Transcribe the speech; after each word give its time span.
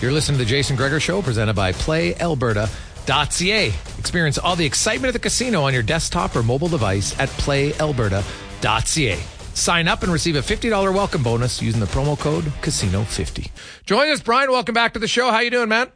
You're 0.00 0.12
listening 0.12 0.38
to 0.38 0.44
the 0.44 0.48
Jason 0.48 0.76
Gregor 0.76 1.00
Show, 1.00 1.22
presented 1.22 1.56
by 1.56 1.72
PlayAlberta.ca. 1.72 3.66
Experience 3.98 4.38
all 4.38 4.54
the 4.54 4.64
excitement 4.64 5.08
of 5.08 5.14
the 5.14 5.18
casino 5.18 5.62
on 5.62 5.74
your 5.74 5.82
desktop 5.82 6.36
or 6.36 6.44
mobile 6.44 6.68
device 6.68 7.18
at 7.18 7.28
PlayAlberta.ca. 7.30 9.18
Sign 9.54 9.88
up 9.88 10.04
and 10.04 10.12
receive 10.12 10.36
a 10.36 10.40
$50 10.40 10.94
welcome 10.94 11.24
bonus 11.24 11.60
using 11.60 11.80
the 11.80 11.86
promo 11.86 12.16
code 12.16 12.44
Casino50. 12.62 13.50
Join 13.86 14.08
us, 14.10 14.20
Brian. 14.20 14.52
Welcome 14.52 14.72
back 14.72 14.92
to 14.92 15.00
the 15.00 15.08
show. 15.08 15.32
How 15.32 15.40
you 15.40 15.50
doing, 15.50 15.68
man? 15.68 15.88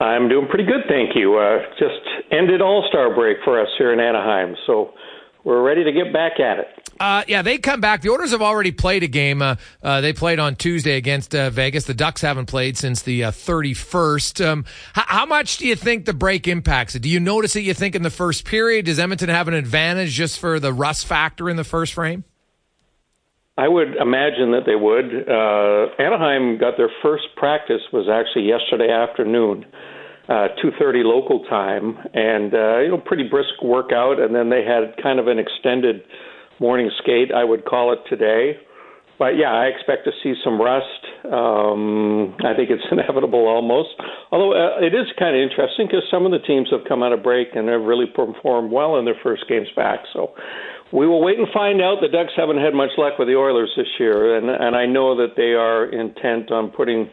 I'm 0.00 0.28
doing 0.28 0.48
pretty 0.48 0.64
good, 0.64 0.82
thank 0.88 1.14
you. 1.14 1.38
Uh, 1.38 1.58
just 1.78 2.00
ended 2.32 2.60
All 2.60 2.84
Star 2.88 3.14
break 3.14 3.36
for 3.44 3.60
us 3.60 3.68
here 3.78 3.92
in 3.92 4.00
Anaheim, 4.00 4.56
so 4.66 4.92
we're 5.44 5.62
ready 5.62 5.84
to 5.84 5.92
get 5.92 6.12
back 6.12 6.38
at 6.38 6.58
it. 6.58 6.66
Uh, 7.00 7.24
yeah, 7.26 7.42
they 7.42 7.58
come 7.58 7.80
back. 7.80 8.02
The 8.02 8.10
Oilers 8.10 8.30
have 8.30 8.42
already 8.42 8.70
played 8.70 9.02
a 9.02 9.08
game. 9.08 9.42
Uh, 9.42 9.56
uh, 9.82 10.00
they 10.00 10.12
played 10.12 10.38
on 10.38 10.54
Tuesday 10.54 10.96
against 10.96 11.34
uh, 11.34 11.50
Vegas. 11.50 11.84
The 11.84 11.94
Ducks 11.94 12.20
haven't 12.20 12.46
played 12.46 12.76
since 12.78 13.02
the 13.02 13.22
31st. 13.22 14.44
Uh, 14.44 14.52
um, 14.52 14.64
h- 14.96 15.04
how 15.08 15.26
much 15.26 15.56
do 15.56 15.66
you 15.66 15.74
think 15.74 16.04
the 16.04 16.12
break 16.12 16.46
impacts 16.46 16.94
it? 16.94 17.00
Do 17.00 17.08
you 17.08 17.18
notice 17.18 17.56
it, 17.56 17.60
you 17.60 17.74
think, 17.74 17.94
in 17.94 18.02
the 18.02 18.10
first 18.10 18.44
period? 18.44 18.86
Does 18.86 18.98
Edmonton 18.98 19.30
have 19.30 19.48
an 19.48 19.54
advantage 19.54 20.12
just 20.12 20.38
for 20.38 20.60
the 20.60 20.72
rust 20.72 21.06
factor 21.06 21.50
in 21.50 21.56
the 21.56 21.64
first 21.64 21.94
frame? 21.94 22.24
I 23.58 23.68
would 23.68 23.96
imagine 23.96 24.52
that 24.52 24.64
they 24.64 24.76
would. 24.76 25.28
Uh, 25.28 26.02
Anaheim 26.02 26.58
got 26.58 26.76
their 26.76 26.90
first 27.02 27.24
practice 27.36 27.82
was 27.92 28.08
actually 28.08 28.48
yesterday 28.48 28.90
afternoon 28.90 29.66
uh, 30.32 30.48
2:30 30.64 31.04
local 31.04 31.44
time, 31.44 31.98
and 32.14 32.54
uh, 32.54 32.78
you 32.78 32.88
know, 32.88 33.02
pretty 33.04 33.28
brisk 33.28 33.60
workout. 33.62 34.18
And 34.18 34.34
then 34.34 34.48
they 34.48 34.64
had 34.64 34.96
kind 35.02 35.20
of 35.20 35.28
an 35.28 35.38
extended 35.38 36.02
morning 36.58 36.90
skate, 37.02 37.30
I 37.32 37.44
would 37.44 37.66
call 37.66 37.92
it 37.92 37.98
today. 38.08 38.56
But 39.18 39.36
yeah, 39.36 39.52
I 39.52 39.66
expect 39.66 40.04
to 40.06 40.12
see 40.22 40.32
some 40.42 40.60
rust. 40.60 41.04
Um, 41.30 42.34
I 42.40 42.56
think 42.56 42.70
it's 42.70 42.82
inevitable 42.90 43.46
almost. 43.46 43.90
Although 44.32 44.56
uh, 44.56 44.80
it 44.80 44.94
is 44.94 45.06
kind 45.18 45.36
of 45.36 45.42
interesting 45.42 45.86
because 45.86 46.02
some 46.10 46.24
of 46.24 46.32
the 46.32 46.40
teams 46.40 46.68
have 46.72 46.88
come 46.88 47.02
out 47.02 47.12
of 47.12 47.22
break 47.22 47.48
and 47.54 47.68
have 47.68 47.82
really 47.82 48.06
performed 48.06 48.72
well 48.72 48.96
in 48.98 49.04
their 49.04 49.20
first 49.22 49.44
games 49.48 49.68
back. 49.76 50.00
So 50.14 50.32
we 50.92 51.06
will 51.06 51.22
wait 51.22 51.38
and 51.38 51.46
find 51.52 51.82
out. 51.82 52.00
The 52.00 52.08
Ducks 52.08 52.32
haven't 52.36 52.58
had 52.58 52.72
much 52.72 52.96
luck 52.96 53.18
with 53.18 53.28
the 53.28 53.36
Oilers 53.36 53.70
this 53.76 54.00
year, 54.00 54.38
and 54.38 54.48
and 54.48 54.74
I 54.74 54.86
know 54.86 55.14
that 55.20 55.36
they 55.36 55.52
are 55.52 55.84
intent 55.92 56.50
on 56.50 56.70
putting 56.70 57.10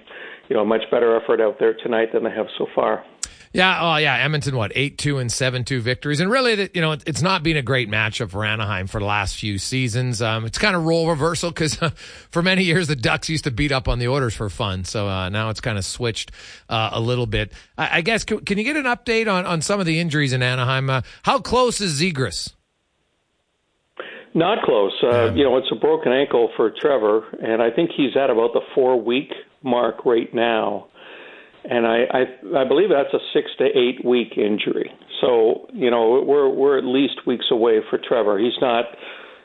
you 0.49 0.55
know, 0.55 0.65
much 0.65 0.81
better 0.91 1.15
effort 1.15 1.39
out 1.39 1.57
there 1.59 1.75
tonight 1.75 2.09
than 2.11 2.23
they 2.23 2.31
have 2.31 2.47
so 2.57 2.65
far. 2.75 3.05
Yeah, 3.51 3.79
oh 3.81 3.95
yeah, 3.95 4.15
Edmonton 4.17 4.55
what 4.55 4.71
eight 4.75 4.99
two 4.99 5.17
and 5.17 5.31
seven 5.31 5.65
two 5.65 5.81
victories, 5.81 6.19
and 6.19 6.29
really, 6.29 6.69
you 6.75 6.81
know, 6.81 6.91
it's 6.91 7.23
not 7.23 7.41
been 7.41 7.57
a 7.57 7.63
great 7.63 7.89
matchup 7.89 8.29
for 8.29 8.45
Anaheim 8.45 8.85
for 8.85 8.99
the 8.99 9.07
last 9.07 9.37
few 9.37 9.57
seasons. 9.57 10.21
Um, 10.21 10.45
it's 10.45 10.59
kind 10.59 10.75
of 10.75 10.83
role 10.83 11.09
reversal 11.09 11.49
because 11.49 11.81
uh, 11.81 11.89
for 12.29 12.43
many 12.43 12.63
years 12.63 12.87
the 12.87 12.95
Ducks 12.95 13.27
used 13.27 13.45
to 13.45 13.51
beat 13.51 13.71
up 13.71 13.87
on 13.87 13.97
the 13.97 14.07
Oilers 14.07 14.35
for 14.35 14.49
fun, 14.51 14.83
so 14.83 15.07
uh, 15.07 15.29
now 15.29 15.49
it's 15.49 15.61
kind 15.61 15.79
of 15.79 15.85
switched 15.85 16.31
uh, 16.69 16.91
a 16.93 16.99
little 16.99 17.25
bit. 17.25 17.51
I, 17.75 17.97
I 17.97 18.01
guess 18.01 18.23
can, 18.23 18.41
can, 18.45 18.59
you 18.59 18.63
get 18.63 18.77
an 18.77 18.85
update 18.85 19.31
on 19.31 19.47
on 19.47 19.63
some 19.63 19.79
of 19.79 19.87
the 19.87 19.99
injuries 19.99 20.31
in 20.31 20.43
Anaheim? 20.43 20.87
Uh, 20.87 21.01
how 21.23 21.39
close 21.39 21.81
is 21.81 21.99
Zegras? 21.99 22.53
Not 24.35 24.63
close. 24.63 24.93
Uh, 25.01 25.33
you 25.33 25.43
know, 25.43 25.57
it's 25.57 25.71
a 25.71 25.75
broken 25.75 26.11
ankle 26.11 26.51
for 26.55 26.69
Trevor, 26.69 27.23
and 27.41 27.63
I 27.63 27.71
think 27.71 27.89
he's 27.97 28.15
at 28.15 28.29
about 28.29 28.53
the 28.53 28.61
four 28.75 29.01
week 29.01 29.33
mark 29.63 30.05
right 30.05 30.31
now, 30.33 30.88
and 31.65 31.85
I, 31.85 32.03
I 32.11 32.61
I 32.61 32.67
believe 32.67 32.89
that's 32.89 33.13
a 33.13 33.19
six 33.33 33.51
to 33.57 33.65
eight 33.65 34.03
week 34.05 34.37
injury. 34.37 34.91
So 35.21 35.67
you 35.73 35.89
know 35.91 36.23
we're 36.25 36.49
we're 36.49 36.77
at 36.77 36.85
least 36.85 37.25
weeks 37.25 37.45
away 37.51 37.79
for 37.89 37.97
Trevor. 37.97 38.39
He's 38.39 38.57
not. 38.61 38.85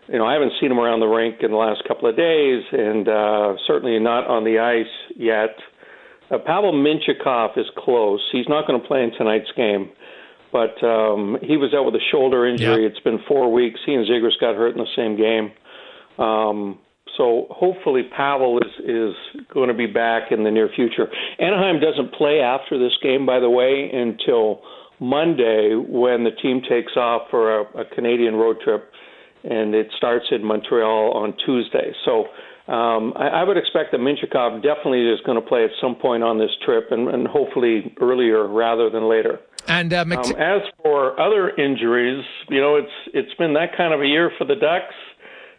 You 0.06 0.18
know, 0.18 0.26
I 0.26 0.34
haven't 0.34 0.52
seen 0.60 0.70
him 0.70 0.78
around 0.78 1.00
the 1.00 1.06
rink 1.06 1.36
in 1.40 1.50
the 1.50 1.56
last 1.56 1.82
couple 1.88 2.10
of 2.10 2.14
days, 2.14 2.62
and 2.72 3.08
uh, 3.08 3.54
certainly 3.66 3.98
not 3.98 4.26
on 4.26 4.44
the 4.44 4.58
ice 4.58 5.16
yet. 5.16 5.56
Uh, 6.30 6.36
Pavel 6.44 6.74
Mintyukov 6.74 7.56
is 7.56 7.64
close. 7.78 8.20
He's 8.30 8.46
not 8.46 8.66
going 8.66 8.80
to 8.80 8.86
play 8.86 9.02
in 9.02 9.12
tonight's 9.16 9.50
game, 9.56 9.88
but 10.52 10.76
um, 10.84 11.38
he 11.40 11.56
was 11.56 11.72
out 11.74 11.86
with 11.86 11.94
a 11.94 12.04
shoulder 12.12 12.46
injury. 12.46 12.82
Yep. 12.82 12.92
It's 12.92 13.00
been 13.00 13.18
four 13.26 13.50
weeks. 13.50 13.80
He 13.86 13.94
and 13.94 14.06
Zegras 14.06 14.38
got 14.38 14.54
hurt 14.54 14.76
in 14.76 14.78
the 14.78 14.94
same 14.94 15.16
game. 15.16 15.52
Um, 16.18 16.78
so 17.16 17.46
hopefully 17.50 18.02
Pavel 18.16 18.58
is 18.58 18.72
is 18.84 19.44
going 19.52 19.68
to 19.68 19.74
be 19.74 19.86
back 19.86 20.30
in 20.30 20.44
the 20.44 20.50
near 20.50 20.68
future. 20.74 21.08
Anaheim 21.38 21.80
doesn't 21.80 22.12
play 22.14 22.40
after 22.40 22.78
this 22.78 22.92
game, 23.02 23.26
by 23.26 23.40
the 23.40 23.50
way, 23.50 23.90
until 23.92 24.62
Monday 25.00 25.74
when 25.74 26.24
the 26.24 26.30
team 26.30 26.62
takes 26.68 26.96
off 26.96 27.22
for 27.30 27.60
a, 27.60 27.80
a 27.80 27.84
Canadian 27.94 28.34
road 28.36 28.56
trip, 28.62 28.90
and 29.42 29.74
it 29.74 29.88
starts 29.96 30.26
in 30.30 30.44
Montreal 30.44 31.12
on 31.12 31.34
Tuesday. 31.44 31.92
So. 32.04 32.26
Um, 32.66 33.12
I, 33.14 33.28
I 33.28 33.44
would 33.44 33.58
expect 33.58 33.92
that 33.92 34.00
Mintyukov 34.00 34.62
definitely 34.62 35.06
is 35.06 35.20
going 35.26 35.38
to 35.38 35.46
play 35.46 35.64
at 35.64 35.70
some 35.82 35.94
point 35.96 36.22
on 36.22 36.38
this 36.38 36.48
trip, 36.64 36.86
and, 36.92 37.10
and 37.10 37.28
hopefully 37.28 37.94
earlier 38.00 38.48
rather 38.48 38.88
than 38.88 39.06
later. 39.06 39.38
And 39.68 39.92
uh, 39.92 40.00
um, 40.00 40.12
as 40.12 40.62
for 40.82 41.18
other 41.20 41.50
injuries, 41.50 42.24
you 42.48 42.60
know, 42.60 42.76
it's 42.76 42.92
it's 43.12 43.34
been 43.34 43.54
that 43.54 43.76
kind 43.76 43.94
of 43.94 44.00
a 44.00 44.06
year 44.06 44.30
for 44.38 44.44
the 44.44 44.54
Ducks. 44.54 44.94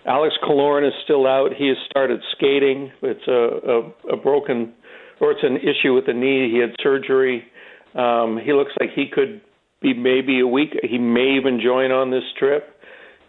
Alex 0.05 0.35
Killorn 0.43 0.87
is 0.87 0.93
still 1.03 1.25
out. 1.25 1.51
He 1.57 1.67
has 1.67 1.77
started 1.89 2.21
skating. 2.35 2.91
It's 3.01 3.27
a, 3.27 4.11
a, 4.11 4.13
a 4.13 4.17
broken, 4.17 4.73
or 5.19 5.31
it's 5.31 5.43
an 5.43 5.57
issue 5.57 5.93
with 5.93 6.05
the 6.05 6.13
knee. 6.13 6.51
He 6.51 6.59
had 6.59 6.75
surgery. 6.81 7.43
Um, 7.95 8.39
he 8.43 8.53
looks 8.53 8.71
like 8.79 8.89
he 8.95 9.07
could 9.11 9.41
be 9.81 9.93
maybe 9.93 10.39
a 10.39 10.47
week. 10.47 10.77
He 10.83 10.97
may 10.97 11.37
even 11.37 11.59
join 11.63 11.91
on 11.91 12.11
this 12.11 12.23
trip. 12.37 12.71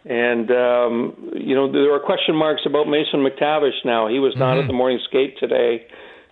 And 0.05 0.51
um, 0.53 1.33
you 1.35 1.57
know 1.57 1.71
there 1.71 1.93
are 1.93 1.99
question 1.99 2.37
marks 2.37 2.63
about 2.65 2.87
Mason 2.87 3.27
McTavish 3.27 3.85
now. 3.85 4.07
He 4.07 4.21
was 4.21 4.35
not 4.37 4.53
mm-hmm. 4.55 4.63
at 4.63 4.67
the 4.69 4.73
morning 4.73 5.01
skate 5.09 5.37
today, 5.41 5.85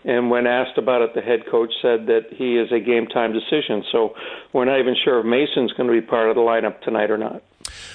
and 0.05 0.31
when 0.31 0.47
asked 0.47 0.79
about 0.79 1.03
it, 1.03 1.11
the 1.15 1.21
head 1.21 1.41
coach 1.51 1.73
said 1.83 2.07
that 2.07 2.27
he 2.31 2.57
is 2.57 2.71
a 2.71 2.79
game 2.79 3.09
time 3.09 3.33
decision. 3.33 3.83
So 3.91 4.15
we're 4.53 4.65
not 4.65 4.79
even 4.79 4.95
sure 5.05 5.19
if 5.19 5.27
Mason's 5.27 5.73
going 5.73 5.89
to 5.89 6.01
be 6.01 6.07
part 6.07 6.29
of 6.29 6.37
the 6.37 6.43
lineup 6.43 6.83
tonight 6.83 7.11
or 7.11 7.19
not. 7.19 7.43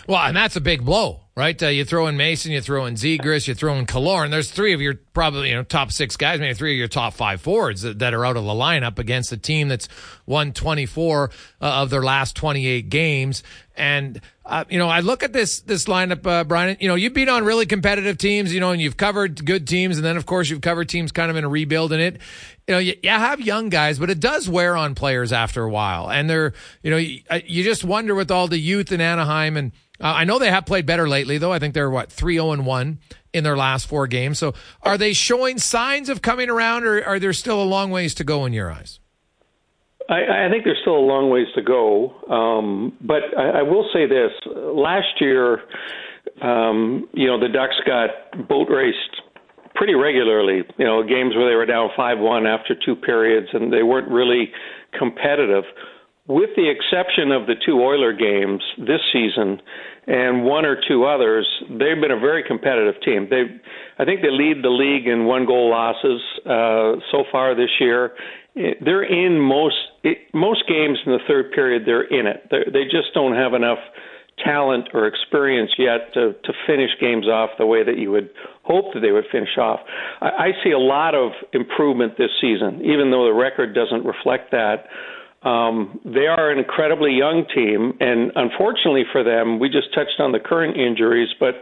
Well, 0.06 0.20
and 0.20 0.36
that's 0.36 0.58
a 0.58 0.62
big 0.62 0.84
blow, 0.84 1.22
right? 1.40 1.64
Uh, 1.64 1.68
you 1.68 1.86
throw 1.86 2.08
in 2.08 2.18
Mason, 2.18 2.52
you 2.52 2.60
throw 2.60 2.86
in 2.86 2.96
Zegras, 2.96 3.48
you 3.48 3.56
throw 3.56 3.74
in 3.76 3.86
Killorn. 3.86 4.30
There's 4.30 4.52
three 4.52 4.74
of 4.74 4.82
your 4.82 4.96
probably 5.14 5.50
you 5.50 5.56
know 5.56 5.64
top 5.64 5.90
six 5.90 6.18
guys, 6.18 6.38
maybe 6.42 6.54
three 6.54 6.74
of 6.74 6.78
your 6.78 6.90
top 6.90 7.14
five 7.14 7.40
forwards 7.40 7.82
that, 7.84 8.00
that 8.00 8.14
are 8.14 8.26
out 8.26 8.36
of 8.36 8.44
the 8.44 8.52
lineup 8.52 9.00
against 9.00 9.32
a 9.32 9.38
team 9.38 9.70
that's 9.70 9.88
won 10.26 10.52
24 10.52 11.32
uh, 11.62 11.66
of 11.66 11.90
their 11.90 12.04
last 12.04 12.36
28 12.36 12.90
games. 12.90 13.42
And 13.78 14.20
uh, 14.46 14.66
you 14.70 14.78
know, 14.78 14.90
I 14.90 15.00
look 15.00 15.24
at 15.24 15.32
this 15.32 15.62
this 15.62 15.86
lineup, 15.86 16.28
uh, 16.28 16.44
Brian. 16.44 16.76
You 16.82 16.90
know, 16.90 16.96
you've 16.96 17.14
been 17.14 17.30
on 17.30 17.46
really 17.46 17.66
competitive 17.66 18.18
teams, 18.18 18.54
you 18.54 18.60
know, 18.60 18.72
and 18.72 18.82
you've 18.82 18.98
covered 18.98 19.46
good 19.46 19.66
teams, 19.66 19.96
and 19.98 20.04
then 20.04 20.18
of 20.18 20.26
course 20.26 20.50
you've 20.50 20.60
covered 20.60 20.90
teams 20.90 21.14
kind 21.14 21.32
of 21.32 21.38
in 21.38 21.46
a 21.46 21.50
rebuild. 21.50 21.94
And 21.94 22.02
it, 22.02 22.22
you 22.68 22.74
know, 22.74 22.80
you, 22.80 22.96
you 23.02 23.12
have 23.12 23.40
young 23.40 23.70
guys, 23.70 23.98
but 23.98 24.10
it 24.10 24.20
does 24.20 24.50
wear 24.50 24.76
on 24.76 24.94
players 24.94 25.32
after 25.32 25.64
a 25.64 25.70
while. 25.70 26.12
And 26.12 26.30
they're, 26.30 26.52
you 26.84 26.92
know, 26.92 26.98
you, 26.98 27.22
uh, 27.30 27.40
you 27.46 27.64
just 27.64 27.86
wonder 27.86 28.14
with 28.14 28.30
all 28.30 28.50
the 28.50 28.58
youth 28.58 28.92
in 28.92 29.00
Anaheim 29.00 29.56
and 29.56 29.72
uh, 30.02 30.14
I 30.16 30.24
know 30.24 30.40
they 30.40 30.50
have 30.50 30.66
played 30.66 30.86
better 30.86 31.08
lately, 31.08 31.38
though. 31.38 31.52
I 31.52 31.60
think 31.60 31.74
they're 31.74 31.90
what 31.90 32.12
three 32.12 32.36
zero 32.36 32.48
oh 32.48 32.52
and 32.52 32.66
one 32.66 33.00
in 33.34 33.44
their 33.44 33.58
last 33.58 33.88
four 33.88 34.08
games. 34.08 34.40
So, 34.40 34.54
are 34.82 34.98
they 34.98 35.14
showing 35.14 35.60
signs 35.60 36.10
of 36.10 36.22
coming 36.22 36.50
around, 36.50 36.86
or 36.86 37.04
are 37.04 37.20
there 37.20 37.34
still 37.34 37.62
a 37.62 37.66
long 37.66 37.92
ways 37.92 38.16
to 38.16 38.24
go 38.24 38.46
in 38.46 38.54
your 38.54 38.72
eyes? 38.72 39.00
I, 40.10 40.48
I 40.48 40.50
think 40.50 40.64
there's 40.64 40.80
still 40.82 40.98
a 40.98 41.06
long 41.06 41.30
ways 41.30 41.48
to 41.56 41.62
go, 41.62 42.16
um, 42.30 42.98
but 43.02 43.22
I, 43.38 43.60
I 43.60 43.62
will 43.62 43.88
say 43.94 44.08
this: 44.08 44.32
last 44.56 45.20
year, 45.20 45.62
um, 46.42 47.08
you 47.14 47.28
know, 47.28 47.40
the 47.40 47.50
Ducks 47.50 47.76
got 47.86 48.48
boat 48.48 48.70
raced 48.70 49.22
pretty 49.76 49.94
regularly. 49.94 50.64
You 50.78 50.86
know, 50.86 51.04
games 51.04 51.36
where 51.36 51.48
they 51.48 51.56
were 51.56 51.66
down 51.66 51.90
five 51.96 52.18
one 52.20 52.48
after 52.48 52.74
two 52.74 52.96
periods, 52.96 53.50
and 53.54 53.72
they 53.72 53.84
weren't 53.84 54.10
really 54.10 54.52
competitive 54.98 55.66
with 56.30 56.52
the 56.56 56.70
exception 56.70 57.32
of 57.32 57.48
the 57.48 57.56
two 57.66 57.82
Oiler 57.82 58.14
games 58.14 58.62
this 58.78 59.02
season 59.12 59.60
and 60.06 60.46
one 60.46 60.64
or 60.64 60.78
two 60.88 61.06
others, 61.06 61.48
they've 61.70 62.00
been 62.00 62.12
a 62.12 62.20
very 62.20 62.44
competitive 62.48 63.02
team. 63.02 63.28
They, 63.30 63.46
I 63.98 64.06
think 64.06 64.22
they 64.22 64.30
lead 64.30 64.64
the 64.64 64.70
league 64.70 65.08
in 65.08 65.26
one 65.26 65.48
goal 65.48 65.72
losses 65.72 66.22
uh, 66.46 67.02
so 67.12 67.24
far 67.32 67.56
this 67.56 67.72
year. 67.80 68.14
They're 68.56 69.04
in 69.04 69.40
most 69.40 69.76
most 70.34 70.68
games 70.68 71.00
in 71.06 71.14
the 71.14 71.20
third 71.28 71.52
period. 71.52 71.84
They're 71.86 72.04
in 72.04 72.28
it. 72.28 72.48
They're, 72.52 72.66
they 72.66 72.84
just 72.84 73.14
don't 73.14 73.36
have 73.36 73.54
enough 73.54 73.80
talent 74.44 74.90
or 74.94 75.08
experience 75.08 75.72
yet 75.78 76.14
to 76.14 76.34
to 76.44 76.54
finish 76.68 76.90
games 77.00 77.28
off 77.28 77.52
the 77.58 77.66
way 77.66 77.84
that 77.84 77.98
you 77.98 78.12
would 78.12 78.30
hope 78.64 78.94
that 78.94 79.00
they 79.02 79.12
would 79.12 79.26
finish 79.32 79.58
off. 79.58 79.80
I, 80.22 80.28
I 80.28 80.52
see 80.64 80.72
a 80.72 80.80
lot 80.80 81.16
of 81.16 81.32
improvement 81.54 82.18
this 82.18 82.32
season, 82.42 82.82
even 82.84 83.12
though 83.12 83.26
the 83.26 83.34
record 83.34 83.74
doesn't 83.74 84.06
reflect 84.06 84.52
that. 84.52 84.86
Um, 85.44 86.02
they 86.04 86.28
are 86.28 86.52
an 86.52 86.60
incredibly 86.60 87.14
young 87.14 87.46
team, 87.54 87.94
and 88.00 88.32
unfortunately 88.36 89.04
for 89.12 89.24
them, 89.24 89.60
we 89.60 89.70
just 89.70 89.94
touched 89.94 90.20
on 90.20 90.34
the 90.34 90.40
current 90.40 90.78
injuries, 90.78 91.30
but 91.40 91.56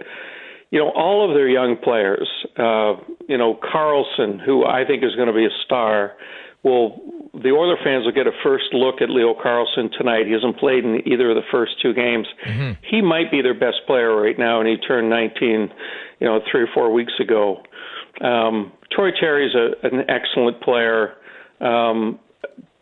you 0.71 0.79
know 0.79 0.89
all 0.89 1.27
of 1.27 1.35
their 1.35 1.47
young 1.47 1.77
players. 1.77 2.27
Uh, 2.57 2.95
you 3.29 3.37
know 3.37 3.55
Carlsson, 3.55 4.43
who 4.43 4.65
I 4.65 4.83
think 4.85 5.03
is 5.03 5.15
going 5.15 5.27
to 5.27 5.33
be 5.33 5.45
a 5.45 5.55
star. 5.65 6.13
Well, 6.63 6.99
the 7.33 7.51
Oiler 7.51 7.77
fans 7.83 8.05
will 8.05 8.13
get 8.13 8.25
a 8.25 8.31
first 8.43 8.73
look 8.73 8.95
at 8.99 9.09
Leo 9.09 9.35
Carlsson 9.35 9.91
tonight. 9.95 10.25
He 10.25 10.33
hasn't 10.33 10.57
played 10.57 10.83
in 10.83 11.01
either 11.05 11.29
of 11.29 11.35
the 11.35 11.47
first 11.51 11.73
two 11.81 11.93
games. 11.93 12.27
Mm-hmm. 12.47 12.71
He 12.89 13.01
might 13.01 13.29
be 13.29 13.41
their 13.41 13.53
best 13.53 13.85
player 13.85 14.15
right 14.19 14.37
now, 14.37 14.59
and 14.59 14.67
he 14.67 14.75
turned 14.77 15.09
19, 15.09 15.69
you 16.19 16.27
know, 16.27 16.41
three 16.51 16.63
or 16.63 16.67
four 16.73 16.91
weeks 16.91 17.13
ago. 17.21 17.61
Um, 18.21 18.71
Troy 18.91 19.11
Terry's 19.17 19.53
a, 19.53 19.85
an 19.85 20.09
excellent 20.09 20.61
player. 20.61 21.13
Um, 21.61 22.19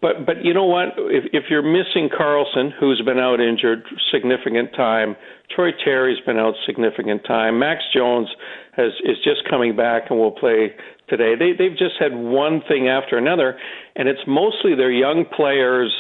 but 0.01 0.25
but 0.25 0.43
you 0.43 0.53
know 0.53 0.65
what? 0.65 0.89
If 0.97 1.25
if 1.33 1.43
you're 1.49 1.63
missing 1.63 2.09
Carlsson, 2.09 2.71
who's 2.79 3.01
been 3.05 3.19
out 3.19 3.39
injured 3.39 3.83
significant 4.11 4.73
time, 4.75 5.15
Troy 5.53 5.71
Terry's 5.83 6.19
been 6.25 6.37
out 6.37 6.53
significant 6.65 7.23
time. 7.25 7.59
Max 7.59 7.81
Jones 7.93 8.27
has 8.73 8.91
is 9.03 9.17
just 9.23 9.47
coming 9.49 9.75
back 9.75 10.03
and 10.09 10.19
will 10.19 10.31
play 10.31 10.75
today. 11.07 11.35
They 11.37 11.53
they've 11.53 11.77
just 11.77 11.95
had 11.99 12.13
one 12.13 12.61
thing 12.67 12.87
after 12.87 13.17
another, 13.17 13.57
and 13.95 14.07
it's 14.07 14.21
mostly 14.27 14.75
their 14.75 14.91
young 14.91 15.25
players, 15.25 15.93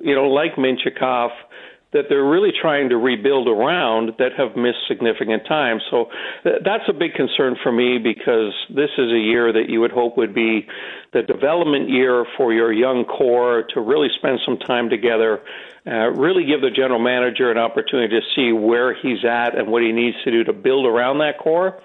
you 0.00 0.14
know, 0.14 0.28
like 0.28 0.54
Mintyukov 0.56 1.30
that 1.92 2.04
they're 2.08 2.24
really 2.24 2.52
trying 2.52 2.88
to 2.88 2.96
rebuild 2.96 3.48
around 3.48 4.12
that 4.18 4.32
have 4.36 4.56
missed 4.56 4.78
significant 4.86 5.44
time. 5.46 5.80
So 5.90 6.06
th- 6.44 6.62
that's 6.64 6.84
a 6.88 6.92
big 6.92 7.14
concern 7.14 7.56
for 7.62 7.72
me 7.72 7.98
because 7.98 8.52
this 8.68 8.90
is 8.96 9.10
a 9.10 9.18
year 9.18 9.52
that 9.52 9.68
you 9.68 9.80
would 9.80 9.90
hope 9.90 10.16
would 10.16 10.34
be 10.34 10.66
the 11.12 11.22
development 11.22 11.90
year 11.90 12.24
for 12.36 12.52
your 12.52 12.72
young 12.72 13.04
core 13.04 13.64
to 13.74 13.80
really 13.80 14.08
spend 14.18 14.38
some 14.44 14.58
time 14.58 14.88
together, 14.88 15.40
uh, 15.86 16.10
really 16.10 16.44
give 16.44 16.60
the 16.60 16.70
general 16.70 17.00
manager 17.00 17.50
an 17.50 17.58
opportunity 17.58 18.20
to 18.20 18.26
see 18.36 18.52
where 18.52 18.94
he's 18.94 19.24
at 19.24 19.58
and 19.58 19.68
what 19.68 19.82
he 19.82 19.90
needs 19.90 20.16
to 20.22 20.30
do 20.30 20.44
to 20.44 20.52
build 20.52 20.86
around 20.86 21.18
that 21.18 21.38
core. 21.38 21.80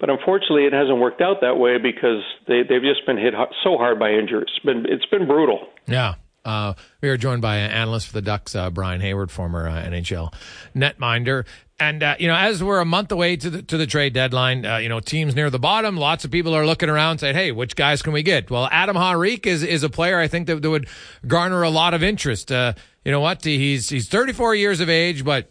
But 0.00 0.10
unfortunately, 0.10 0.64
it 0.64 0.72
hasn't 0.72 0.98
worked 0.98 1.20
out 1.20 1.42
that 1.42 1.58
way 1.58 1.78
because 1.78 2.22
they, 2.48 2.62
they've 2.62 2.82
just 2.82 3.06
been 3.06 3.18
hit 3.18 3.34
so 3.62 3.76
hard 3.76 3.98
by 3.98 4.10
injuries. 4.12 4.48
It's 4.56 4.64
been, 4.64 4.86
it's 4.88 5.06
been 5.06 5.26
brutal. 5.26 5.68
Yeah. 5.86 6.14
Uh, 6.44 6.74
we 7.00 7.08
are 7.08 7.16
joined 7.16 7.42
by 7.42 7.56
an 7.56 7.70
analyst 7.70 8.08
for 8.08 8.12
the 8.12 8.22
Ducks, 8.22 8.54
uh, 8.54 8.70
Brian 8.70 9.00
Hayward, 9.00 9.30
former 9.30 9.68
uh, 9.68 9.72
NHL 9.72 10.32
netminder. 10.74 11.46
And 11.80 12.02
uh, 12.02 12.16
you 12.18 12.28
know, 12.28 12.36
as 12.36 12.62
we're 12.62 12.80
a 12.80 12.84
month 12.84 13.10
away 13.10 13.36
to 13.36 13.50
the 13.50 13.62
to 13.62 13.76
the 13.76 13.86
trade 13.86 14.12
deadline, 14.12 14.64
uh, 14.64 14.76
you 14.76 14.88
know, 14.88 15.00
teams 15.00 15.34
near 15.34 15.50
the 15.50 15.58
bottom, 15.58 15.96
lots 15.96 16.24
of 16.24 16.30
people 16.30 16.54
are 16.54 16.64
looking 16.66 16.88
around, 16.88 17.18
saying, 17.18 17.34
"Hey, 17.34 17.50
which 17.50 17.74
guys 17.74 18.00
can 18.00 18.12
we 18.12 18.22
get?" 18.22 18.50
Well, 18.50 18.68
Adam 18.70 18.96
Henrique 18.96 19.46
is 19.46 19.62
is 19.64 19.82
a 19.82 19.90
player 19.90 20.18
I 20.18 20.28
think 20.28 20.46
that, 20.46 20.62
that 20.62 20.70
would 20.70 20.88
garner 21.26 21.62
a 21.62 21.70
lot 21.70 21.92
of 21.92 22.02
interest. 22.02 22.52
Uh, 22.52 22.74
you 23.04 23.10
know 23.10 23.20
what? 23.20 23.42
He's 23.44 23.88
he's 23.88 24.08
34 24.08 24.54
years 24.54 24.80
of 24.80 24.88
age, 24.88 25.24
but 25.24 25.50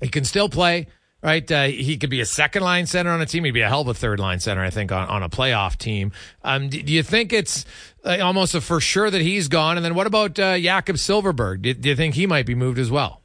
he 0.00 0.08
can 0.08 0.24
still 0.24 0.48
play 0.48 0.86
right? 1.22 1.50
Uh, 1.50 1.64
he 1.64 1.96
could 1.96 2.10
be 2.10 2.20
a 2.20 2.26
second 2.26 2.62
line 2.62 2.86
center 2.86 3.10
on 3.10 3.20
a 3.20 3.26
team. 3.26 3.44
He'd 3.44 3.52
be 3.52 3.60
a 3.60 3.68
hell 3.68 3.82
of 3.82 3.88
a 3.88 3.94
third 3.94 4.18
line 4.18 4.40
center, 4.40 4.62
I 4.62 4.70
think, 4.70 4.92
on, 4.92 5.08
on 5.08 5.22
a 5.22 5.28
playoff 5.28 5.76
team. 5.76 6.12
Um, 6.42 6.68
do, 6.68 6.82
do, 6.82 6.92
you 6.92 7.02
think 7.02 7.32
it's 7.32 7.64
uh, 8.04 8.18
almost 8.22 8.56
for 8.60 8.80
sure 8.80 9.10
that 9.10 9.20
he's 9.20 9.48
gone? 9.48 9.76
And 9.76 9.84
then 9.84 9.94
what 9.94 10.06
about 10.06 10.38
uh, 10.38 10.58
Jakob 10.58 10.96
Silfverberg? 10.96 11.62
Do, 11.62 11.74
do, 11.74 11.88
you 11.88 11.96
think 11.96 12.14
he 12.14 12.26
might 12.26 12.46
be 12.46 12.54
moved 12.54 12.78
as 12.78 12.90
well? 12.90 13.20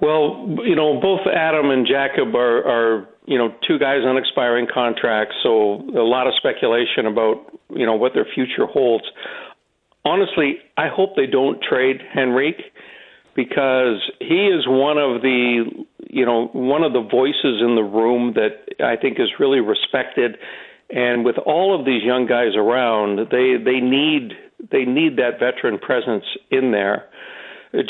Well, 0.00 0.58
you 0.64 0.76
know, 0.76 1.00
both 1.00 1.20
Adam 1.26 1.70
and 1.70 1.86
Jakob 1.86 2.34
are, 2.34 2.66
are 2.66 3.08
you 3.26 3.38
know 3.38 3.54
two 3.66 3.78
guys 3.78 4.00
on 4.04 4.16
expiring 4.18 4.66
contracts, 4.72 5.34
so 5.42 5.80
a 5.96 6.04
lot 6.04 6.26
of 6.26 6.34
speculation 6.36 7.06
about 7.06 7.58
you 7.70 7.86
know 7.86 7.94
what 7.94 8.12
their 8.12 8.26
future 8.34 8.66
holds. 8.66 9.04
Honestly, 10.04 10.58
I 10.76 10.88
hope 10.88 11.16
they 11.16 11.26
don't 11.26 11.60
trade 11.62 12.00
Henrique 12.16 12.62
because 13.34 14.00
he 14.20 14.46
is 14.46 14.66
one 14.66 14.98
of 14.98 15.22
the 15.22 15.86
you 16.08 16.24
know 16.24 16.48
one 16.52 16.82
of 16.82 16.92
the 16.92 17.02
voices 17.02 17.60
in 17.60 17.74
the 17.74 17.82
room 17.82 18.34
that 18.34 18.84
I 18.84 18.96
think 18.96 19.18
is 19.18 19.28
really 19.38 19.60
respected. 19.60 20.36
And 20.88 21.24
with 21.24 21.36
all 21.38 21.78
of 21.78 21.84
these 21.84 22.02
young 22.02 22.26
guys 22.26 22.54
around 22.56 23.28
they 23.30 23.56
they 23.62 23.80
need 23.80 24.32
they 24.70 24.84
need 24.84 25.16
that 25.16 25.38
veteran 25.38 25.78
presence 25.78 26.24
in 26.50 26.72
there. 26.72 27.06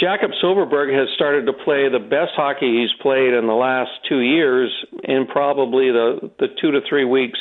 Jakob 0.00 0.30
Silfverberg 0.42 0.92
has 0.92 1.08
started 1.14 1.46
to 1.46 1.52
play 1.52 1.88
the 1.88 2.00
best 2.00 2.32
hockey 2.34 2.80
he's 2.80 3.00
played 3.00 3.32
in 3.34 3.46
the 3.46 3.54
last 3.54 3.90
2 4.08 4.18
years 4.20 4.72
in 5.04 5.26
probably 5.26 5.90
the 5.90 6.30
the 6.38 6.48
2 6.60 6.70
to 6.72 6.80
3 6.88 7.04
weeks 7.04 7.38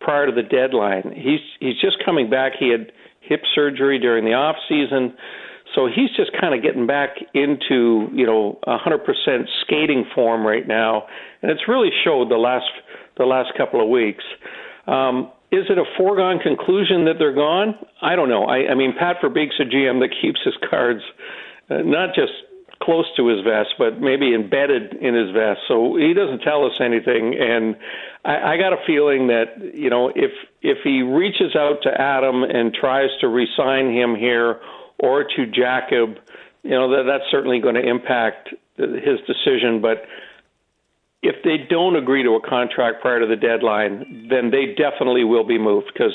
prior 0.00 0.26
to 0.26 0.32
the 0.32 0.42
deadline. 0.42 1.12
He's 1.14 1.40
he's 1.60 1.80
just 1.80 2.02
coming 2.04 2.30
back. 2.30 2.52
He 2.58 2.70
had 2.70 2.92
hip 3.20 3.42
surgery 3.54 3.98
during 3.98 4.24
the 4.24 4.34
off 4.34 4.56
season 4.68 5.14
so 5.74 5.86
he's 5.86 6.10
just 6.16 6.30
kind 6.38 6.54
of 6.54 6.62
getting 6.62 6.86
back 6.86 7.16
into 7.34 8.08
you 8.12 8.26
know 8.26 8.58
100% 8.66 8.98
skating 9.62 10.04
form 10.14 10.46
right 10.46 10.66
now, 10.66 11.06
and 11.42 11.50
it's 11.50 11.68
really 11.68 11.90
showed 12.04 12.30
the 12.30 12.36
last 12.36 12.70
the 13.18 13.24
last 13.24 13.52
couple 13.56 13.82
of 13.82 13.88
weeks. 13.88 14.24
Um, 14.86 15.30
is 15.50 15.64
it 15.68 15.76
a 15.76 15.84
foregone 15.98 16.38
conclusion 16.38 17.04
that 17.04 17.14
they're 17.18 17.34
gone? 17.34 17.74
I 18.00 18.16
don't 18.16 18.30
know. 18.30 18.44
I, 18.44 18.72
I 18.72 18.74
mean, 18.74 18.94
Pat 18.98 19.16
Verbeek's 19.22 19.60
a 19.60 19.64
GM 19.64 20.00
that 20.00 20.08
keeps 20.20 20.40
his 20.44 20.54
cards 20.70 21.02
uh, 21.70 21.82
not 21.84 22.14
just 22.14 22.32
close 22.82 23.06
to 23.16 23.28
his 23.28 23.44
vest, 23.44 23.70
but 23.78 24.00
maybe 24.00 24.34
embedded 24.34 24.94
in 24.94 25.14
his 25.14 25.30
vest. 25.30 25.60
So 25.68 25.96
he 25.96 26.14
doesn't 26.14 26.40
tell 26.40 26.66
us 26.66 26.72
anything. 26.80 27.36
And 27.38 27.76
I, 28.24 28.54
I 28.54 28.56
got 28.56 28.72
a 28.72 28.82
feeling 28.86 29.28
that 29.28 29.74
you 29.74 29.90
know 29.90 30.08
if 30.08 30.32
if 30.62 30.78
he 30.82 31.02
reaches 31.02 31.54
out 31.56 31.82
to 31.84 31.90
Adam 31.90 32.42
and 32.42 32.74
tries 32.74 33.10
to 33.20 33.28
resign 33.28 33.94
him 33.94 34.16
here 34.16 34.60
or 35.02 35.24
to 35.24 35.46
Jakob, 35.46 36.16
you 36.62 36.70
know 36.70 36.88
that 36.96 37.04
that's 37.06 37.30
certainly 37.30 37.60
going 37.60 37.74
to 37.74 37.86
impact 37.86 38.54
his 38.76 39.18
decision. 39.26 39.82
But 39.82 40.06
if 41.22 41.36
they 41.44 41.56
don't 41.68 41.96
agree 41.96 42.22
to 42.22 42.30
a 42.30 42.48
contract 42.48 43.00
prior 43.00 43.20
to 43.20 43.26
the 43.26 43.36
deadline, 43.36 44.28
then 44.30 44.50
they 44.50 44.74
definitely 44.74 45.24
will 45.24 45.46
be 45.46 45.58
moved 45.58 45.90
because 45.92 46.14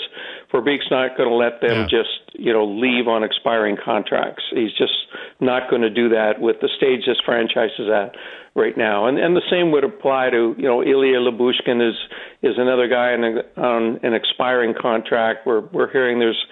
Verbeek's 0.52 0.92
not 0.92 1.16
going 1.16 1.30
to 1.30 1.36
let 1.36 1.62
them 1.62 1.82
yeah. 1.82 1.88
just 1.88 2.40
you 2.40 2.52
know 2.52 2.66
leave 2.66 3.08
on 3.08 3.24
expiring 3.24 3.78
contracts. 3.84 4.44
He's 4.52 4.72
just 4.72 4.96
not 5.40 5.70
going 5.70 5.82
to 5.82 5.90
do 5.90 6.10
that 6.10 6.40
with 6.40 6.58
the 6.62 6.70
stage 6.78 7.06
this 7.06 7.20
franchise 7.26 7.72
is 7.78 7.90
at 7.90 8.16
right 8.56 8.78
now. 8.78 9.08
And 9.08 9.20
and 9.20 9.36
the 9.36 9.48
same 9.50 9.72
would 9.72 9.84
apply 9.84 10.30
to 10.32 10.56
you 10.58 10.68
know 10.68 10.82
Ilya 10.82 11.20
Lyubushkin 11.20 11.88
is 11.88 11.96
is 12.42 12.56
another 12.58 12.88
guy 12.88 13.14
on, 13.14 13.24
a, 13.24 13.62
on 13.62 14.00
an 14.04 14.14
expiring 14.14 14.74
contract. 14.74 15.46
We're 15.46 15.62
we're 15.72 15.92
hearing 15.92 16.20
there's 16.20 16.46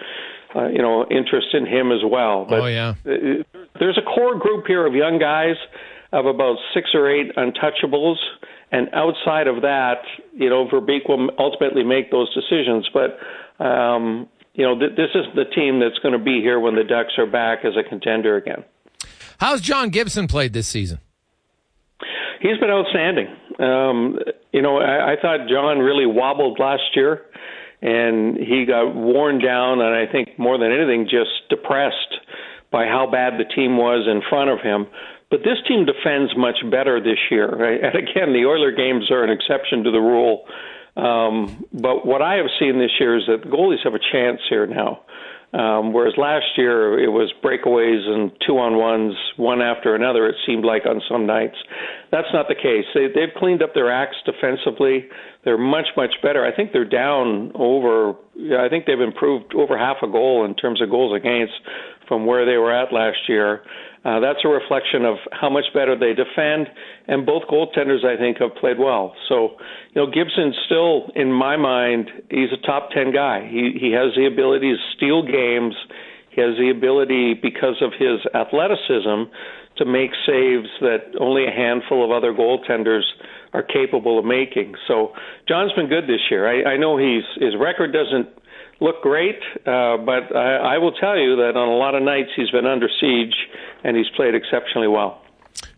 uh, 0.56 0.68
you 0.69 0.81
know 0.81 1.06
interest 1.10 1.48
in 1.54 1.66
him 1.66 1.92
as 1.92 2.02
well. 2.04 2.46
But 2.48 2.62
oh 2.62 2.66
yeah, 2.68 2.96
there's 3.04 3.98
a 3.98 4.02
core 4.02 4.40
group 4.40 4.66
here 4.68 4.86
of 4.86 4.94
young 4.94 5.19
guys 5.19 5.56
of 6.12 6.25
about 6.25 6.57
six 6.74 6.90
or 6.94 7.10
eight 7.10 7.36
untouchables, 7.36 8.16
and 8.72 8.88
outside 8.94 9.48
of 9.48 9.62
that, 9.63 10.04
you 10.34 10.50
know, 10.50 10.68
Verbeek 10.68 11.10
will 11.10 11.30
ultimately 11.38 11.84
make 11.84 12.12
those 12.12 12.34
decisions. 12.34 12.90
But 12.94 13.19
um, 13.63 14.30
you 14.54 14.66
know, 14.66 14.80
th- 14.80 14.96
this 14.96 15.10
is 15.13 15.25
the 15.36 15.46
team 15.46 15.80
that's 15.80 16.00
going 16.00 16.18
to 16.18 16.24
be 16.24 16.42
here 16.42 16.60
when 16.60 16.75
the 16.75 16.84
Ducks 16.84 17.13
are 17.18 17.28
back 17.28 17.66
as 17.66 17.74
a 17.78 17.88
contender 17.88 18.38
again. 18.38 18.63
How's 19.38 19.60
John 19.60 19.90
Gibson 19.90 20.28
played 20.28 20.54
this 20.54 20.68
season? 20.68 21.00
He's 22.42 22.58
been 22.58 22.69
outstanding. 22.69 23.28
Um, 23.60 24.19
you 24.51 24.62
know, 24.62 24.78
I, 24.78 25.13
I 25.13 25.16
thought 25.22 25.48
John 25.50 25.80
really 25.80 26.06
wobbled 26.06 26.60
last 26.60 26.96
year 26.96 27.22
and 27.86 28.36
he 28.36 28.66
got 28.66 28.96
worn 28.96 29.38
down, 29.38 29.80
and 29.80 29.94
I 29.94 30.12
think 30.12 30.40
more 30.40 30.58
than 30.58 30.72
anything, 30.72 31.06
just 31.06 31.46
depressed 31.52 32.18
by 32.72 32.88
how 32.88 33.06
bad 33.06 33.38
the 33.38 33.46
team 33.46 33.77
was 33.77 34.10
in 34.10 34.25
front 34.27 34.50
of 34.50 34.60
him. 34.60 34.88
But 35.30 35.42
this 35.46 35.62
team 35.68 35.86
defends 35.86 36.34
much 36.36 36.58
better 36.72 37.00
this 37.00 37.22
year. 37.30 37.46
And 37.86 37.94
again, 37.94 38.34
the 38.34 38.50
Oiler 38.50 38.72
games 38.72 39.12
are 39.12 39.24
an 39.24 39.30
exception 39.30 39.84
to 39.84 39.92
the 39.92 40.01
rule. 40.01 40.46
Um, 40.96 41.66
but 41.74 42.06
what 42.06 42.22
I 42.22 42.36
have 42.36 42.48
seen 42.60 42.80
this 42.80 42.92
year 43.00 43.18
is 43.18 43.24
that 43.28 43.50
goalies 43.50 43.84
have 43.84 43.94
a 43.94 44.00
chance 44.12 44.40
here 44.50 44.66
now. 44.66 45.02
Um, 45.54 45.94
whereas 45.94 46.16
last 46.18 46.58
year 46.58 47.00
it 47.00 47.08
was 47.08 47.32
breakaways 47.42 48.06
and 48.06 48.30
two 48.46 48.58
on 48.60 48.75
ones, 48.75 49.16
one 49.38 49.62
after 49.62 49.96
another, 49.96 50.28
it 50.28 50.36
seemed 50.46 50.66
like 50.66 50.86
on 50.86 51.02
some 51.08 51.25
nights. 51.25 51.56
That's 52.12 52.28
not 52.34 52.50
the 52.50 52.56
case. 52.56 52.84
They, 52.94 53.08
they've 53.08 53.34
cleaned 53.38 53.64
up 53.64 53.74
their 53.74 53.90
acts 53.90 54.18
defensively. 54.25 55.08
They're 55.46 55.58
much, 55.58 55.88
much 55.96 56.14
better. 56.22 56.46
I 56.46 56.54
think 56.54 56.74
they're 56.74 56.84
down 56.84 57.54
over, 57.56 58.16
I 58.60 58.68
think 58.68 58.86
they've 58.86 59.00
improved 59.00 59.56
over 59.56 59.78
half 59.78 59.98
a 60.04 60.08
goal 60.08 60.44
in 60.44 60.56
terms 60.56 60.82
of 60.82 60.90
goals 60.90 61.16
against 61.16 61.54
from 62.07 62.25
where 62.25 62.45
they 62.45 62.57
were 62.57 62.74
at 62.74 62.93
last 62.93 63.17
year. 63.27 63.62
Uh, 64.03 64.19
that's 64.19 64.39
a 64.45 64.47
reflection 64.47 65.03
of 65.03 65.15
how 65.31 65.50
much 65.50 65.65
better 65.74 65.97
they 65.97 66.13
defend, 66.13 66.67
and 67.07 67.25
both 67.25 67.41
goaltenders, 67.50 68.05
I 68.05 68.15
think, 68.17 68.38
have 68.38 68.53
played 68.55 68.77
well. 68.77 69.15
So, 69.27 69.57
you 69.93 70.01
know, 70.01 70.05
Gibson 70.05 70.53
still, 70.65 71.09
in 71.15 71.31
my 71.31 71.57
mind, 71.57 72.12
he's 72.29 72.50
a 72.53 72.67
top 72.67 72.91
ten 72.91 73.12
guy. 73.12 73.47
He 73.50 73.75
he 73.79 73.91
has 73.93 74.13
the 74.15 74.27
ability 74.27 74.75
to 74.75 74.77
steal 74.95 75.24
games. 75.24 75.74
He 76.29 76.41
has 76.41 76.55
the 76.57 76.69
ability, 76.69 77.33
because 77.33 77.81
of 77.81 77.93
his 77.97 78.19
athleticism, 78.35 79.31
to 79.77 79.85
make 79.85 80.12
saves 80.27 80.69
that 80.81 81.15
only 81.19 81.47
a 81.47 81.51
handful 81.51 82.05
of 82.05 82.12
other 82.12 82.31
goaltenders 82.31 83.03
are 83.53 83.63
capable 83.63 84.19
of 84.19 84.25
making. 84.25 84.75
So, 84.88 85.13
John's 85.47 85.71
been 85.74 85.88
good 85.88 86.03
this 86.03 86.29
year. 86.29 86.45
I, 86.45 86.74
I 86.74 86.77
know 86.77 86.97
he's 86.97 87.24
his 87.41 87.55
record 87.59 87.91
doesn't 87.91 88.27
look 88.79 89.01
great, 89.01 89.39
uh, 89.65 89.98
but 89.98 90.36
I, 90.36 90.75
I 90.75 90.77
will 90.77 90.91
tell 90.91 91.17
you 91.17 91.38
that 91.38 91.53
on 91.55 91.67
a 91.67 91.75
lot 91.75 91.96
of 91.96 92.03
nights 92.03 92.29
he's 92.36 92.51
been 92.51 92.65
under 92.65 92.89
siege 93.00 93.36
and 93.84 93.96
he's 93.96 94.10
played 94.15 94.36
exceptionally 94.36 94.88
well. 94.88 95.22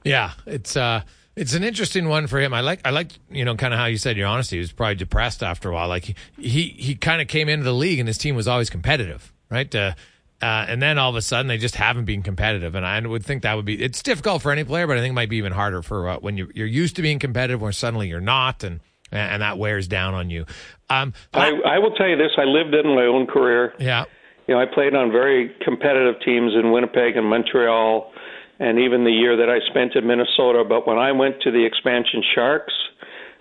Yeah, 0.03 0.31
it's 0.45 0.75
uh, 0.75 1.01
it's 1.35 1.53
an 1.53 1.63
interesting 1.63 2.07
one 2.09 2.27
for 2.27 2.39
him. 2.39 2.53
I 2.53 2.61
like 2.61 2.81
I 2.85 2.89
like 2.89 3.11
you 3.29 3.45
know 3.45 3.55
kind 3.55 3.73
of 3.73 3.79
how 3.79 3.85
you 3.85 3.97
said 3.97 4.17
your 4.17 4.27
honesty. 4.27 4.57
He 4.57 4.61
was 4.61 4.71
probably 4.71 4.95
depressed 4.95 5.43
after 5.43 5.69
a 5.69 5.73
while. 5.73 5.87
Like 5.87 6.05
he 6.05 6.15
he, 6.37 6.63
he 6.69 6.95
kind 6.95 7.21
of 7.21 7.27
came 7.27 7.49
into 7.49 7.63
the 7.63 7.73
league 7.73 7.99
and 7.99 8.07
his 8.07 8.17
team 8.17 8.35
was 8.35 8.47
always 8.47 8.69
competitive, 8.69 9.33
right? 9.49 9.73
Uh, 9.73 9.93
uh, 10.41 10.65
and 10.67 10.81
then 10.81 10.99
all 10.99 11.09
of 11.09 11.15
a 11.15 11.21
sudden 11.21 11.47
they 11.47 11.57
just 11.57 11.75
haven't 11.75 12.05
been 12.05 12.21
competitive. 12.21 12.75
And 12.75 12.85
I 12.85 12.99
would 12.99 13.25
think 13.25 13.43
that 13.43 13.55
would 13.55 13.65
be 13.65 13.81
it's 13.81 14.03
difficult 14.03 14.41
for 14.41 14.51
any 14.51 14.63
player, 14.63 14.87
but 14.87 14.97
I 14.97 15.01
think 15.01 15.11
it 15.11 15.15
might 15.15 15.29
be 15.29 15.37
even 15.37 15.51
harder 15.51 15.81
for 15.81 16.09
uh, 16.09 16.17
when 16.19 16.37
you're 16.37 16.49
you're 16.53 16.67
used 16.67 16.95
to 16.97 17.01
being 17.01 17.19
competitive, 17.19 17.61
when 17.61 17.73
suddenly 17.73 18.07
you're 18.07 18.21
not, 18.21 18.63
and 18.63 18.79
and 19.11 19.41
that 19.41 19.57
wears 19.57 19.87
down 19.87 20.13
on 20.13 20.29
you. 20.29 20.45
Um, 20.89 21.13
I, 21.33 21.51
I 21.65 21.79
will 21.79 21.91
tell 21.91 22.07
you 22.07 22.17
this: 22.17 22.31
I 22.37 22.43
lived 22.43 22.73
in 22.73 22.95
my 22.95 23.03
own 23.03 23.27
career. 23.27 23.73
Yeah. 23.79 24.05
You 24.47 24.55
know, 24.55 24.61
I 24.61 24.65
played 24.65 24.95
on 24.95 25.11
very 25.11 25.53
competitive 25.61 26.15
teams 26.23 26.53
in 26.55 26.71
Winnipeg 26.71 27.17
and 27.17 27.25
Montreal, 27.25 28.11
and 28.59 28.79
even 28.79 29.03
the 29.03 29.11
year 29.11 29.35
that 29.35 29.49
I 29.49 29.59
spent 29.69 29.95
in 29.95 30.07
Minnesota. 30.07 30.63
But 30.67 30.87
when 30.87 30.97
I 30.97 31.11
went 31.11 31.41
to 31.41 31.51
the 31.51 31.65
expansion 31.65 32.23
Sharks, 32.33 32.73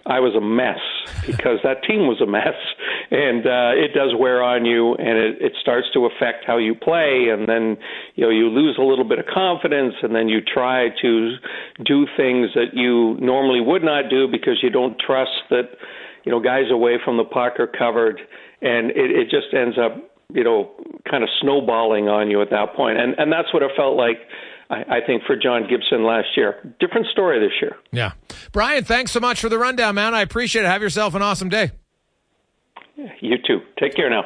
I 0.09 0.21
was 0.21 0.35
a 0.35 0.41
mess 0.41 0.81
because 1.27 1.59
that 1.65 1.83
team 1.83 2.07
was 2.07 2.21
a 2.21 2.27
mess, 2.27 2.55
and 3.11 3.47
uh, 3.47 3.75
it 3.75 3.93
does 3.95 4.15
wear 4.19 4.43
on 4.43 4.65
you, 4.65 4.95
and 4.95 5.19
it, 5.19 5.43
it 5.43 5.53
starts 5.61 5.87
to 5.95 6.07
affect 6.07 6.45
how 6.47 6.59
you 6.59 6.75
play, 6.75 7.29
and 7.31 7.49
then 7.49 7.77
you 8.15 8.25
know 8.25 8.31
you 8.31 8.49
lose 8.49 8.77
a 8.79 8.83
little 8.83 9.05
bit 9.05 9.19
of 9.19 9.27
confidence, 9.27 9.95
and 10.03 10.15
then 10.15 10.29
you 10.29 10.41
try 10.41 10.89
to 11.03 11.37
do 11.85 12.07
things 12.17 12.51
that 12.55 12.75
you 12.75 13.17
normally 13.21 13.61
would 13.61 13.83
not 13.83 14.09
do 14.09 14.29
because 14.29 14.63
you 14.63 14.71
don't 14.71 14.97
trust 14.99 15.43
that 15.51 15.75
you 16.25 16.31
know 16.31 16.41
guys 16.41 16.71
away 16.71 16.99
from 17.05 17.17
the 17.17 17.25
puck 17.25 17.59
are 17.59 17.67
covered, 17.67 18.21
and 18.63 18.91
it, 18.91 19.11
it 19.11 19.25
just 19.31 19.53
ends 19.53 19.77
up 19.77 19.99
you 20.33 20.45
know 20.45 20.71
kind 21.11 21.23
of 21.23 21.29
snowballing 21.41 22.09
on 22.09 22.31
you 22.31 22.41
at 22.43 22.51
that 22.51 22.75
point, 22.75 22.99
and 22.99 23.15
and 23.19 23.33
that's 23.33 23.53
what 23.53 23.63
it 23.63 23.71
felt 23.77 23.97
like 23.97 24.19
I, 24.71 24.97
I 24.97 25.01
think 25.07 25.23
for 25.27 25.37
John 25.37 25.67
Gibson 25.69 26.05
last 26.05 26.29
year. 26.37 26.75
Different 26.81 27.07
story 27.09 27.39
this 27.41 27.53
year. 27.61 27.77
Yeah. 27.93 28.13
Brian, 28.53 28.85
thanks 28.85 29.13
so 29.13 29.21
much 29.21 29.41
for 29.41 29.49
the 29.49 29.59
rundown, 29.59 29.95
man. 29.95 30.15
I 30.15 30.23
appreciate 30.23 30.65
it. 30.65 30.69
Have 30.69 30.83
yourself 30.83 31.15
an 31.15 31.23
awesome 31.23 31.49
day. 31.49 31.71
You 33.21 33.37
too. 33.47 33.61
Take 33.79 33.95
care 33.95 34.09
now. 34.09 34.25